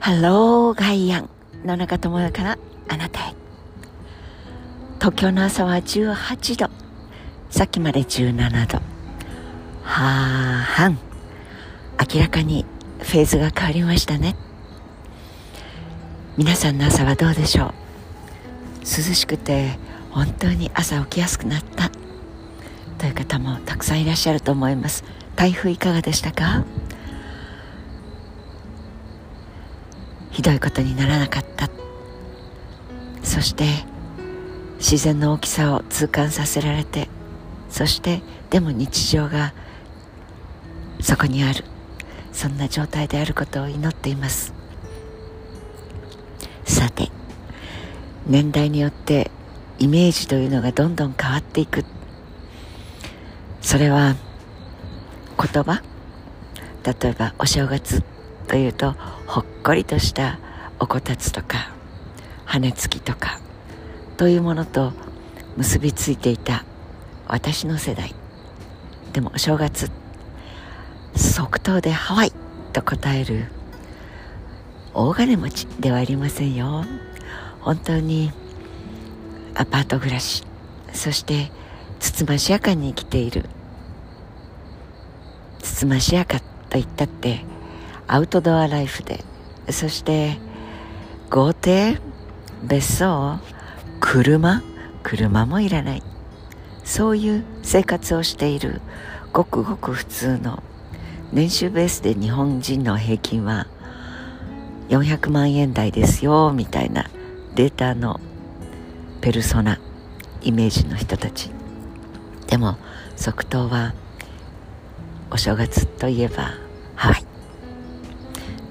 [0.00, 1.28] ハローガイアン。
[1.62, 2.58] 野中智代から
[2.88, 3.34] あなたへ。
[4.98, 6.70] 東京の朝は18度。
[7.50, 8.78] さっきまで17度。
[9.82, 10.98] はーはん。
[12.14, 12.64] 明らかに
[13.00, 14.36] フェーズが変わりましたね。
[16.38, 17.74] 皆さんの朝はどうでしょう？
[18.80, 19.78] 涼しくて
[20.12, 21.90] 本当に朝起きやすくなった。
[22.96, 25.04] という方もたくさんいらっしゃると思います。
[25.36, 26.64] 台風いかがでしたか？
[30.30, 31.68] ひどいことにならなかった。
[33.22, 33.64] そして
[34.78, 37.08] 自然の大きさを痛感させられて
[37.68, 39.52] そしてでも日常が
[41.00, 41.64] そこにある。
[42.32, 44.54] そんな状態であることを祈っています。
[46.64, 47.10] さて
[48.26, 49.30] 年代によって
[49.78, 51.84] イメージというのがどんどん変わっていく。
[53.60, 54.14] それは
[55.36, 55.82] 言葉？
[56.84, 58.02] 例えばお正月。
[58.50, 58.96] というと
[59.28, 60.40] ほっこりとした
[60.80, 61.70] おこたつとか
[62.46, 63.38] 羽つきとか
[64.16, 64.92] というものと
[65.56, 66.64] 結びついていた
[67.28, 68.12] 私の世代。
[69.12, 69.88] でもお正月
[71.14, 72.32] 即答でハワイ
[72.72, 73.46] と答える
[74.94, 76.84] 大金持ちではありませんよ。
[77.60, 78.32] 本当に
[79.54, 80.42] アパート暮らし
[80.92, 81.52] そして
[82.00, 83.44] つつましやかに生きている。
[85.60, 87.44] つつましやかと言ったって
[88.12, 89.24] アウトドアライフで。
[89.70, 90.40] そして
[91.30, 91.98] 豪邸
[92.64, 93.38] 別荘
[94.00, 94.62] 車
[95.04, 96.02] 車もいらない。
[96.82, 98.80] そういう生活をしている
[99.32, 100.60] ごくごく普通の
[101.32, 103.68] 年収ベースで日本人の平均は
[104.88, 107.08] 400万円台ですよみたいな
[107.54, 108.18] データの
[109.20, 109.78] ペルソナ
[110.42, 111.52] イメージの人たち。
[112.48, 112.76] でも
[113.14, 113.94] 即答は
[115.30, 116.69] お正月といえば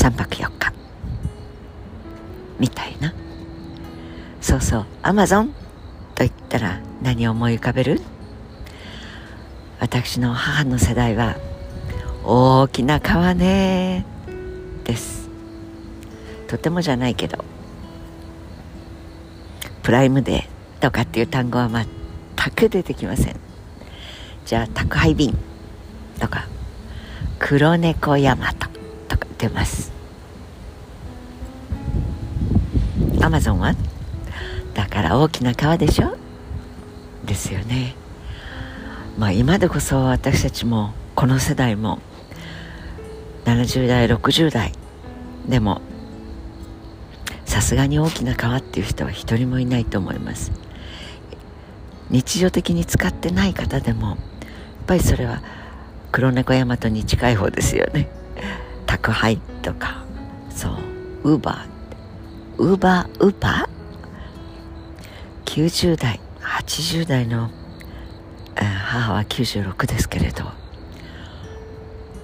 [0.00, 0.72] 3泊4日。
[2.58, 3.12] みたいな。
[4.40, 4.86] そうそう。
[5.02, 5.48] アマゾン？
[6.14, 8.00] と言ったら何を思い浮かべる？
[9.78, 11.36] 私の母の世代は
[12.24, 14.06] 大きな川ね。
[14.84, 15.28] です。
[16.48, 17.44] とてもじゃないけど。
[19.82, 21.86] プライムデーとかっていう単語は全
[22.54, 23.36] く出てきません。
[24.46, 25.36] じゃあ宅配便
[26.18, 26.46] とか
[27.38, 28.66] 黒猫ヤマト
[29.08, 29.89] とか出ます。
[33.30, 33.76] アマゾンは？
[34.74, 36.16] だから大きな川でしょ？
[37.24, 37.94] ですよね。
[39.16, 42.00] まあ今でこそ私たちもこの世代も
[43.44, 44.72] 70代60代
[45.48, 45.80] でも
[47.44, 50.50] さすがに大きな川っていう人は一人もいないと思います。
[52.10, 54.16] 日常的に使ってない方でもやっ
[54.88, 55.40] ぱりそれは
[56.10, 58.10] 黒猫大和に近い方ですよね。
[58.86, 60.02] 宅配とか
[60.50, 60.70] そ
[61.22, 61.69] うウーバー
[62.60, 67.50] ウーバーウーパー90代80代の、
[68.54, 70.44] 母は96ですけれど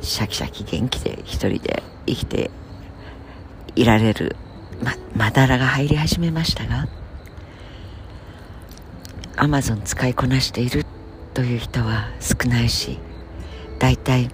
[0.00, 2.50] シャキシャキ元気で一人で生きて
[3.76, 4.34] いられる
[4.82, 6.88] ままだらが入り始めましたが
[9.36, 10.84] アマゾン使いこなしている
[11.34, 12.98] という人は少ないし
[13.78, 14.30] 大体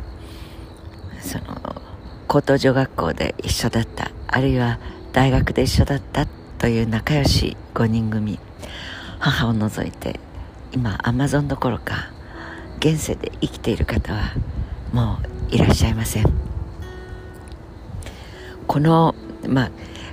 [1.21, 1.83] その
[2.27, 4.79] 高等女学校で一緒だったあるいは
[5.13, 6.27] 大学で一緒だった
[6.59, 8.39] という仲良し5人組。
[9.21, 10.19] 母を除いて
[10.73, 12.11] 今アマゾンどころか
[12.79, 14.33] 現世で生きている方は
[14.93, 15.19] も
[15.53, 16.25] ういらっしゃいません。
[18.67, 19.15] この
[19.47, 19.71] まあ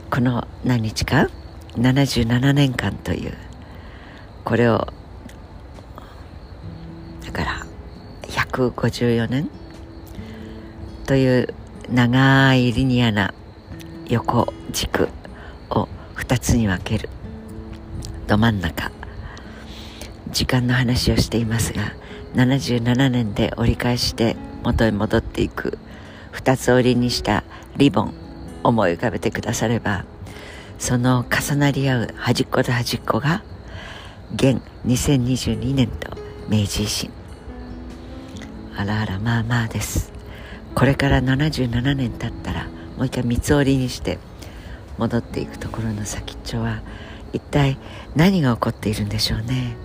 [0.09, 1.30] この何日か
[1.75, 3.34] 77年間という
[4.44, 4.88] これを
[7.25, 7.66] だから
[8.24, 9.50] 154年
[11.06, 11.53] という
[11.90, 13.34] 長いリニアな
[14.09, 15.09] 横軸
[15.69, 17.09] を2つに分ける。
[18.28, 18.91] ど真ん中。
[20.31, 21.94] 時間の話をしていますが
[22.35, 25.77] 77年で折り返して元へ戻っていく。
[26.33, 27.44] 2つ折りにした
[27.75, 28.13] リボン
[28.63, 30.06] 思い浮かべてくだされば
[30.77, 33.44] その重なり合う端っこと端っこが
[34.36, 36.15] 現2022年と
[36.48, 37.12] 明治維新。
[38.75, 40.13] あらあらまあまあです。
[40.75, 42.68] これから77年経ったら
[42.98, 44.18] もう一回三つ折りにして
[44.98, 46.82] 戻っていくところの先っちょは
[47.32, 47.78] 一体
[48.16, 49.78] 何が起こっているんでしょうね。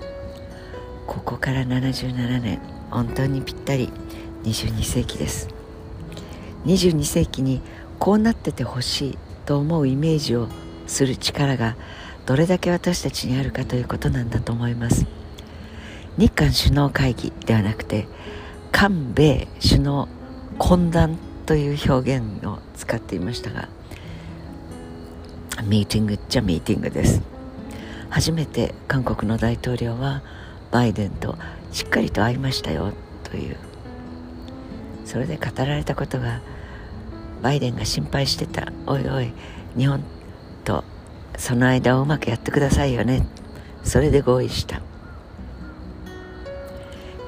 [1.06, 2.60] ここから77年
[2.90, 3.90] 本当にぴったり
[4.44, 5.48] 22世紀です。
[6.64, 7.60] 22世紀に
[7.98, 10.48] こうなっててほしいと思うイメージを
[10.86, 11.76] する力が
[12.24, 15.06] どれだけ私たちにあるかということなんだと思います。
[16.16, 18.06] 日韓首脳会議ではなくて
[18.70, 20.08] 韓米首脳
[20.58, 23.68] 懇談という表現を使っていましたが
[25.64, 27.22] ミーティングっちゃミーティングです。
[28.10, 30.22] 初めて韓国の大統領は
[30.70, 31.38] バイデンと
[31.70, 32.92] しっかりと会いましたよ
[33.24, 33.56] という
[35.06, 36.42] それで語られたことが
[37.42, 39.32] バイデンが心配してたおいおい
[39.76, 40.02] 日本
[40.64, 40.84] と
[41.38, 43.26] その間をうまくやってくださいよね。
[43.82, 44.80] それで合意した。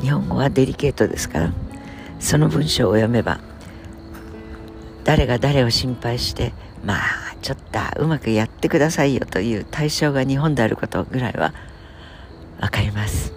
[0.00, 1.52] 日本語はデリケートですから
[2.20, 3.40] その文章を読めば
[5.04, 6.52] 誰が誰を心配して
[6.84, 7.58] まあちょっ
[7.94, 11.52] とうまくやってくださいよという対象が日本であることぐらいは
[12.60, 13.32] 分かります。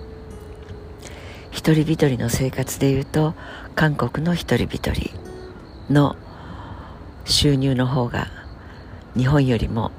[1.52, 3.34] 一人一人の生活でいうと
[3.76, 5.12] 韓国の一人一人
[5.90, 6.16] の
[7.26, 8.28] 収入の方が
[9.16, 9.92] 日本よりも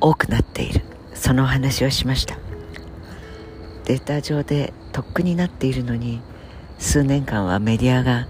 [0.00, 0.82] 多くなっている。
[1.14, 2.38] その話をしました。
[3.84, 6.20] データ上でとっくになっているのに
[6.78, 8.26] 数年間はメディアが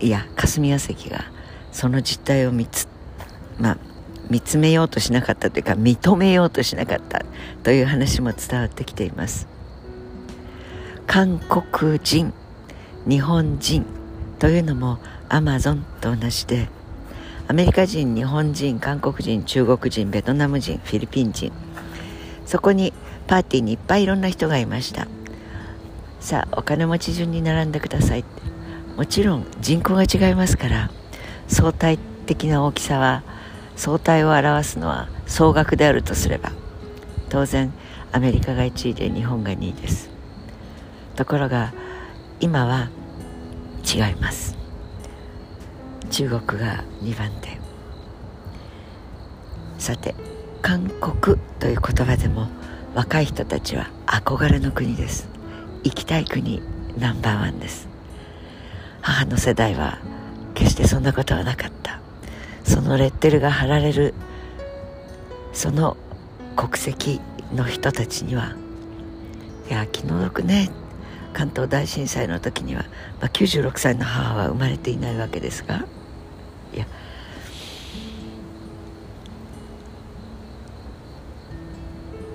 [0.00, 1.24] いや霞が関が
[1.72, 2.88] その実態を見つ,、
[3.58, 3.78] まあ、
[4.28, 7.24] 見つめようとしなかったというか認めようとしなかった
[7.62, 9.48] という話も伝わってきています。
[11.06, 12.32] 韓国人
[13.08, 13.84] 日本人
[14.38, 16.68] というのもアマゾンと同じで
[17.48, 21.52] アメリカ人日本人韓国人中国人ベトナム人フィリピン人
[22.46, 22.92] そこに
[23.26, 25.08] パーティーにいっぱいいろんな人がいました。
[26.20, 28.40] さあお金持ち順に並んでくださいって。
[29.00, 30.90] もちろん人口が違いますから
[31.50, 33.24] 相対的な大きさは
[33.76, 36.52] 相対を表すのは総額であるとすれば
[37.28, 37.72] 当然
[38.12, 40.10] アメリカが1位で日本が2位です。
[41.16, 41.72] ところが
[42.40, 42.88] 今は
[43.84, 44.56] 違います。
[46.10, 47.60] 中国が2番手。
[49.78, 50.14] さて
[50.62, 52.48] 韓国という言葉でも
[52.94, 55.28] 若い人たちは憧れの国です。
[55.84, 56.62] 行きたい国
[56.98, 57.88] ナンバーワンです。
[59.02, 59.98] 母の世代は
[60.60, 62.00] 決してそんなことはなかった。
[62.64, 64.14] そのレッテルが貼られる
[65.52, 65.96] その
[66.54, 67.20] 国籍
[67.54, 68.54] の人たちには
[69.68, 70.70] いや気の毒ね。
[71.32, 72.82] 関東大震災の時には、
[73.20, 75.84] まあ、96歳の母は生まれていないわけですが
[76.74, 76.86] いや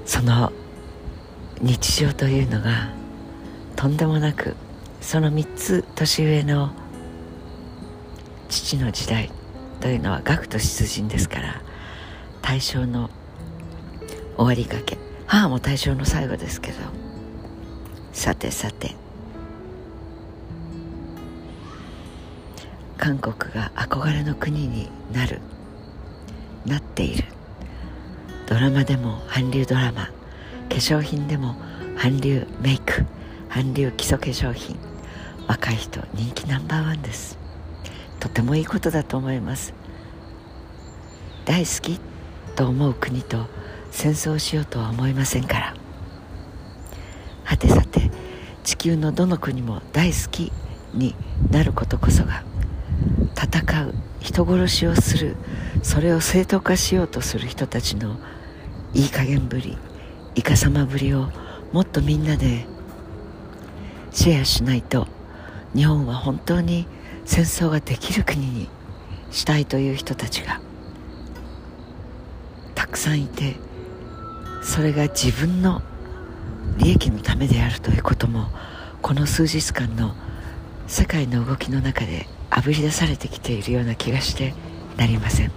[0.06, 0.51] その
[1.62, 2.89] 日常というのが
[3.75, 4.56] とんでもなく
[5.01, 6.72] その3つ年上の
[8.50, 9.32] 父の時代
[9.80, 11.62] というのは学徒出陣ですから
[12.42, 13.10] 大正の
[14.38, 16.78] 終わりかけ母も大正の最後ですけど
[18.14, 18.96] さてさて
[22.98, 25.42] 韓国が憧れの国になる
[26.66, 27.26] なっている。
[28.48, 30.12] ドラマでも韓流ドラマ化
[30.70, 31.56] 粧品でも
[31.98, 33.06] 韓流メイク
[33.50, 34.78] 韓流基礎化粧品
[35.48, 37.45] 若い人人気ナンバーワンです。
[38.25, 39.75] とてもいいことだと思います。
[41.45, 42.00] 大好き
[42.56, 43.45] と思う国と
[43.92, 45.75] 戦争をしようとは思いませんから。
[47.44, 48.10] はてさて
[48.63, 50.51] 地球のどの国も大好き
[50.95, 51.13] に
[51.51, 52.44] なることこそが
[53.36, 55.36] 戦う人殺しをする
[55.83, 58.18] それを正当化しようとする人たちの
[58.95, 59.77] いい加減ぶり
[60.33, 61.30] いかさまぶりを
[61.72, 62.66] もっとみんなで
[64.10, 65.06] シェアしないと
[65.75, 66.88] 日本は本当に
[67.25, 68.70] 戦争ができる国に
[69.32, 70.62] したいという人たちが
[72.75, 73.55] たくさんいて
[74.62, 75.82] それが自分の
[76.77, 78.48] 利益のためであるということも
[79.01, 80.15] この数日間の
[80.88, 84.53] 世界の動きの中であぶり出されてきているような気がして
[84.98, 85.51] なりません。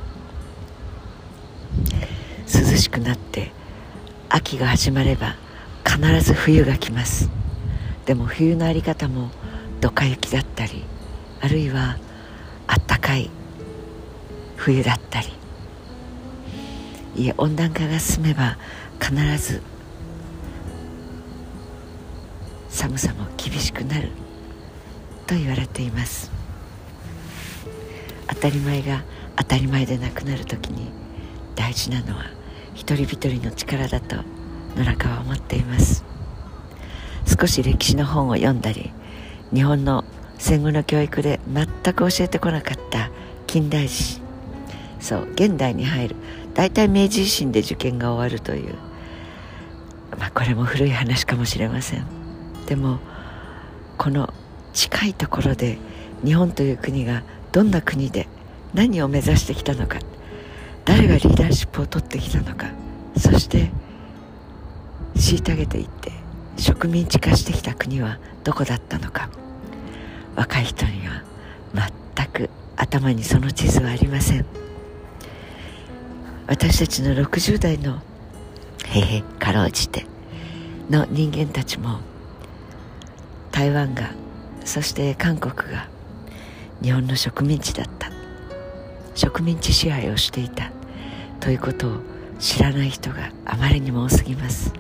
[2.52, 3.52] 涼しくなって
[4.28, 5.36] 秋が始まれば
[5.86, 7.30] 必ず冬が来ます。
[8.06, 9.30] でも冬の在り方も
[9.80, 10.84] ドカ雪だったり
[11.40, 11.98] あるいは
[12.66, 13.30] あったかい
[14.56, 15.28] 冬だったり。
[17.16, 18.56] いえ温暖化が進めば
[19.00, 19.60] 必ず
[22.68, 24.10] 寒さも厳しくなる。
[25.26, 26.30] と言われています。
[28.28, 29.02] 当たり前が
[29.36, 30.90] 当たり前でなくなる時に
[31.54, 32.24] 大事なのは
[32.74, 34.16] 一人一人の力だと
[34.76, 36.04] 野中は思っています。
[37.38, 38.90] 少し歴史の本を読んだり
[39.52, 40.04] 日本の
[40.38, 43.10] 戦後の教育で全く教えてこなかった
[43.46, 44.20] 近代史。
[45.00, 46.16] そう現代に入る。
[46.54, 48.74] 大体明治維新で受験が終わるという。
[50.18, 52.06] まあこれも古い話かもしれません。
[52.66, 53.00] でも
[53.96, 54.32] この
[54.72, 55.78] 近いところで
[56.24, 58.28] 日本という国がどんな国で
[58.74, 59.98] 何を目指してきたのか。
[60.84, 62.66] 誰がリーダーシップを取ってきたのか。
[63.16, 63.70] そして
[65.16, 66.12] 虐げていって
[66.56, 69.28] 植民地化してきた国はどこだったのか。
[70.38, 71.24] 若い人には
[71.74, 74.46] 全く頭にその地図はありません。
[76.46, 78.00] 私たちの60代の
[78.86, 80.06] へへかろうじて
[80.88, 81.98] の人間たちも
[83.50, 84.12] 台湾が
[84.64, 85.88] そして韓国が
[86.82, 88.08] 日本の植民地だった。
[89.16, 90.70] 植民地支配をしていた。
[91.40, 92.00] ということを
[92.38, 94.72] 知らない人があまりにも多すぎます。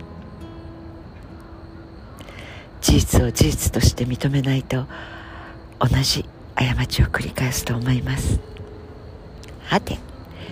[2.80, 4.86] 事実を事実として認めないと
[5.80, 8.40] 同じ過ちを繰り返すと思います。
[9.64, 9.98] はて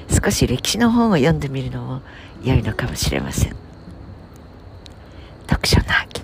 [0.08, 2.02] 少し歴史の本を読んでみるのも
[2.42, 3.56] 良いのかもしれません。
[5.48, 6.22] 読書の秋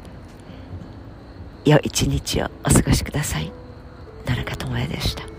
[1.64, 3.52] 良い一日をお過ごしください。
[4.25, 5.32] 奈良香智也でした。